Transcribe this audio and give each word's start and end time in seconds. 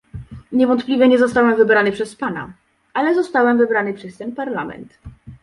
Niewątpliwie 0.51 1.07
nie 1.07 1.17
zostałem 1.17 1.55
wybrany 1.55 1.91
przez 1.91 2.15
pana, 2.15 2.53
ale 2.93 3.15
zostałem 3.15 3.57
wybrany 3.57 3.93
przez 3.93 4.17
ten 4.17 4.35
Parlament 4.35 4.97